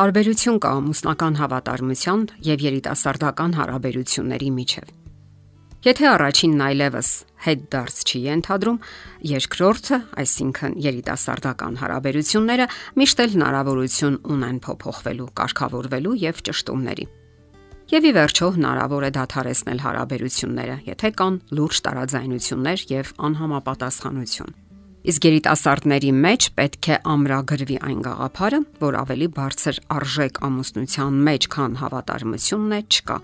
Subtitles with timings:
[0.00, 4.86] Տարբերություն կա ամուսնական հավատարմության եւ երիտասարդական հարաբերությունների միջեւ։
[5.84, 7.10] Եթե առաջինն այլևս
[7.44, 8.78] հետ դարձ չի ենթադրում,
[9.32, 12.68] երկրորդը, այսինքն երիտասարդական հարաբերությունները
[13.02, 17.06] միշտ էլ հնարավորություն ունեն փոփոխվելու, կարգավորվելու եւ ճշտումների։
[17.92, 24.69] Եվ ի վերջո հնարավոր է դադարեցնել հարաբերությունները, եթե կան լուրջ տարաձայնություններ եւ անհամապատասխանություն։
[25.00, 31.76] Իսկ երիտասարդների մեջ պետք է ամրագրվի այն գաղափարը, որ ավելի բարձր արժեք ամուսնության մեջ, քան
[31.80, 33.16] հավատարմությունն է, չկա։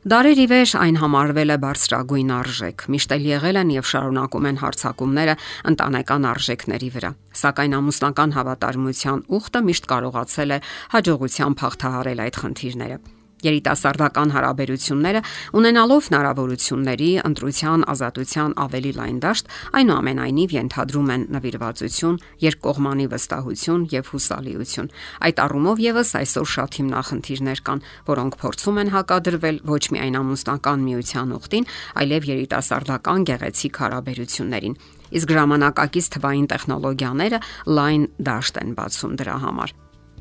[0.00, 5.34] Դարերի վեր այն համարվել է բարձրագույն արժեք, միշտ էլ եղել են եւ շարունակում են հարցակումները
[5.72, 7.10] ընտանեկան արժեքների վրա։
[7.44, 10.60] Սակայն ամուսնական հավատարմության ուխտը միշտ կարողացել է
[10.96, 13.00] հաջողությամբ հաղթահարել այդ խնդիրները։
[13.46, 15.20] Երիտասարդական հարաբերությունները
[15.60, 24.92] ունենալով հնարավորությունների, ընտրության, ազատության ավելի լայն դաշտ, այնուամենայնիվ ենթադրում են նվիրվածություն, երկկողմանի վստահություն եւ հուսալիություն։
[25.30, 31.36] Այդ առումով եւս այսօր շատ հիմնախնդիրներ կան, որոնք փորձում են հակադրվել ոչ միայն ամուսնական միության
[31.40, 31.68] ուխտին,
[32.00, 37.44] այլև երիտասարդական գեղեցիկ հարաբերություններին իսկ ժամանակակից թվային տեխնոլոգիաները
[37.78, 39.78] լայն դաշտ են բացում դրա համար։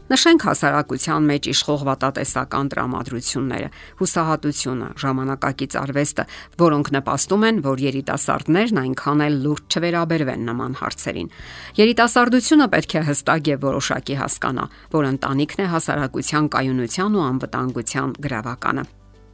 [0.09, 6.25] Նշենք հասարակության մեջ իշխող վատատեսական տրամադրությունները, հուսահատությունը, ժամանակակից արվեստը,
[6.63, 11.33] որոնք նպաստում են, որ երիտասարդներն այնքան էլ լուրջ չվերաբերվեն նման հարցերին։
[11.77, 18.89] Երիտասարդությունը պետք է հստակ եւ որոշակի հասկանա, որ ընտանիքն է հասարակության կայունության ու անվտանգության գրավականը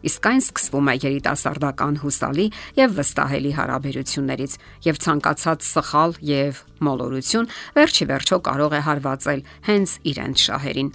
[0.05, 2.45] իսկ այն սկսվում է երիտասարդական հուսալի
[2.79, 10.45] եւ վստահելի հարաբերություններից եւ ցանկացած սխալ եւ մոլորություն վերջի վերջո կարող է հարվածել հենց իրենց
[10.45, 10.93] շահերին։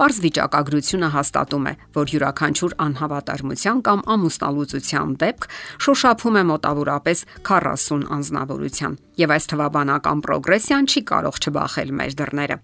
[0.00, 5.44] Պարզ վիճակագրությունը հաստատում է, որ յուրաքանչյուր անհավատարմության կամ ամուսնալուծության դեպք
[5.84, 12.58] շոշափում է մոտավորապես 40 անznավորության, եւ այս թվաբանական պրոգրեսիան չի կարող չբախել մեր դռները։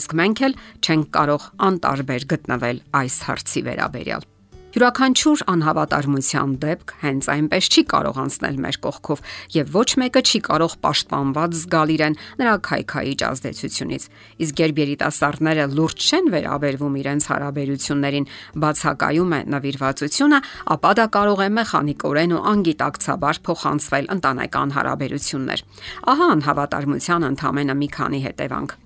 [0.00, 4.30] Իսկ մենք էլ չենք կարող անտարբեր գտնվել այս հարցի վերաբերյալ։
[4.70, 10.76] Յուրաքանչյուր անհավատարմության դեպք հենց այնպես չի կարող անցնել մեր կողքով եւ ոչ մեկը չի կարող
[10.86, 14.04] պաշտպանված զգալ իրեն նրա քայքայիչ ազդեցությունից։
[14.46, 18.28] Իսկ երբ երիտասարդները լուրջ չեն վերաբերվում իրենց հարաբերություններին,
[18.62, 20.38] բացակայում է նվիրվածությունը,
[20.70, 25.66] ապա դա կարող է մեխանիկորեն ու անգիտակցաբար փոխանցվել ընտանեկան հարաբերություններ։
[26.14, 28.78] Ահա անհավատարմության ընդհանրապես մի քանի հետևանք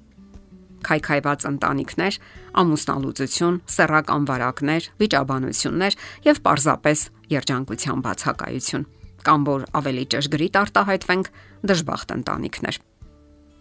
[0.89, 2.19] քայքայված ընտանիքներ,
[2.65, 8.87] ամուսնալուծություն, սեռական վարակներ, վիճաբանություններ եւ պարզապես երջանկության բացակայություն
[9.25, 11.29] կամ որ ավելի ճշգրիտ արտահայտվենք
[11.71, 12.79] դժբախտ ընտանիքներ։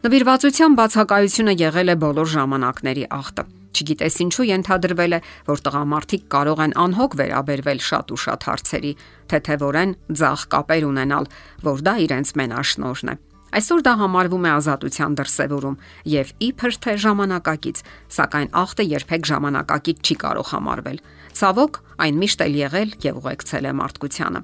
[0.04, 6.76] Նվիրվածության բացակայությունը եղել է բոլոր ժամանակների ախտը։ Չգիտես ինչու ենթադրվել է, որ տղամարդիկ կարող են
[6.84, 8.92] անհոգ վերաբերվել շատ ու շատ հարցերի,
[9.34, 11.30] թեթևորեն ցախ կապեր ունենալ,
[11.66, 15.76] որ դա իրենց մենաշնորհն է։ Այսօր դա համարվում է ազատության դրսևորում
[16.10, 17.82] եւ իբր թե ժամանակակից,
[18.18, 20.98] սակայն ախտը երբեք ժամանակակից չի կարող համարվել։
[21.38, 24.42] Ցավոք, այն միշտ էլ եղել եւ ուղեկցել է մարդկությանը։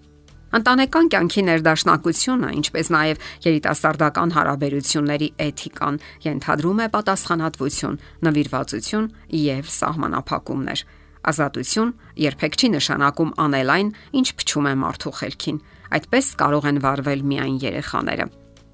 [0.49, 9.09] Ընտանեկան կյանքի ներդաշնակությունը, ինչպես նաև երիտասարդական հարաբերությունների էթիկան ենթադրում է պատասխանատվություն, նվիրվածություն
[9.45, 10.83] եւ սահմանափակումներ։
[11.29, 11.93] Ազատություն
[12.25, 13.89] երբեք չի նշանակում անել այն,
[14.21, 15.63] ինչ փչում է մարդու խելքին։
[15.99, 18.29] Այդպես կարող են վարվել միայն երեխաները։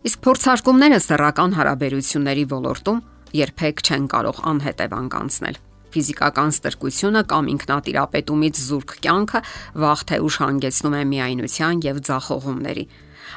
[0.05, 2.97] Իսկ փորձարկումները սեռական հարաբերությունների ոլորտում
[3.39, 5.55] երբեք չեն կարող անհետևանք անցնել
[5.95, 9.41] ֆիզիկական ստրկությունը կամ ինքնատիրապետումից զուրկ կյանքը
[9.81, 12.85] վաղ թե ուշ հանգեցնում է միայնության եւ ձախողումների։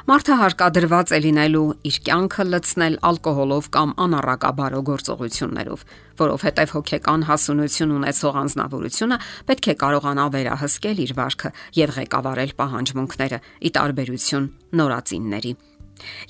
[0.09, 5.87] Մարդը հարկադրված է լինելու իր կյանքը լցնել ալկոհոլով կամ անառակաբարո գործողություններով,
[6.21, 9.19] որովհետև հոգեկան հասունություն ունեցող անznավորությունը
[9.49, 15.53] պետք է կարողանա վերահսկել իր վարքը եւ ղեկավարել պահանջմունքները՝ ի տարբերություն նորածինների։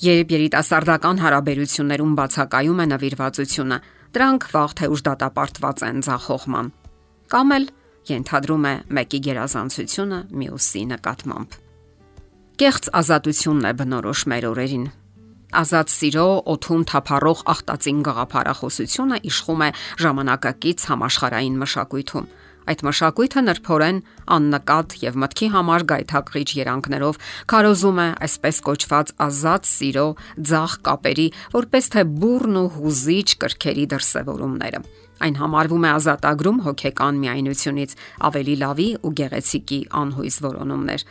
[0.03, 3.77] Երբ երիտասարդական հարաբերություններում բացակայում է նվիրվածությունը,
[4.15, 6.71] դրանք վաղ թե ուշ դատապարտված են ցախողման։
[7.29, 7.65] Կամ էլ
[8.09, 11.59] ենթադրում է մեկի գերազանցությունը մյուսի նկատմամբ։
[12.59, 14.87] Կեղծ ազատությունն է բնորոշ մեր օրերին։
[15.59, 19.69] Ազատ սիրո օթում թափառող ախտածին գաղափարախոսությունը իշխում է
[20.03, 22.27] ժամանակակից համաշխարային մշակույթում
[22.69, 23.99] Այդ մշակույթը նրբորեն
[24.35, 27.19] աննկատ եւ մտքի համար գայթակղիչ երանգներով
[27.49, 30.07] քարոզում է այսպես կոչված ազատ սիրո
[30.49, 34.83] ձախ կապերի, որպես թե բուրն ու հուզիչ կրքերի դրսևորումները։
[35.19, 37.95] Այն համարվում է ազատագրում հոգեկան միայնությունից,
[38.29, 41.03] ավելի լավի ու գեղեցիկի անհույս որոնումներ։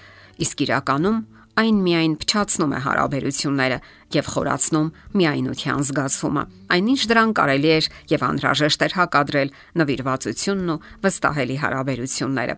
[0.46, 1.18] Իսկ իրականում
[1.58, 3.78] այն միայն փչացնում է հարաբերությունները
[4.14, 4.88] եւ խորացնում
[5.18, 6.42] միայնության զգացումը։
[6.76, 12.56] Այնինչ դրան կարելի էր եւ անհրաժեշտ էր հակադրել նվիրվածությունն ու վստահելի հարաբերությունները։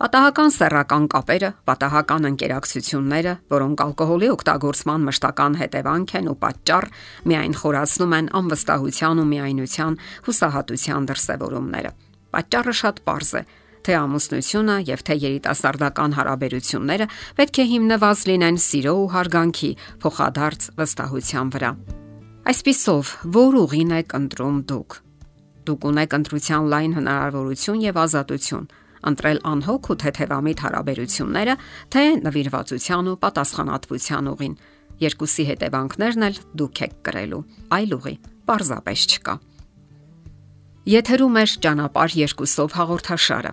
[0.00, 6.86] Պատահական սեռական կապերը, պատահական ընկերակցությունները, որոնք ալկոհոլի օգտագործման մշտական հետևանք են ու պատճառ,
[7.28, 11.92] միայն խորացնում են անվստահության ու միայնության հուսահատության դրսևորումները։
[12.32, 13.42] Պատճառը շատ པարզ է
[13.86, 17.06] թե ամուսնությունը եւ թե երիտասարդական հարաբերությունները
[17.40, 19.70] պետք է հիմնված լինեն սիրո ու հարգանքի
[20.04, 21.70] փոխադարձ վստահության վրա։
[22.50, 25.00] Այսպիսով, որ ուղին եք ընտրում դուք։
[25.70, 28.70] Դուք ունեք ընտրության լայն հնարավորություն եւ ազատություն
[29.10, 31.54] ընտրել անհոգ ու թեթևամիտ հարաբերությունները,
[31.92, 34.56] թե նվիրվածության ու պատասխանատվության ուղին։
[35.00, 37.40] Երկուսի հետևանքներն էլ դուք եք կրելու։
[37.76, 38.14] Այլ ուղի
[38.50, 39.34] պարզապես չկա։
[40.90, 43.52] Եթերում է ճանապարհ երկուսով հաղորդաշարը։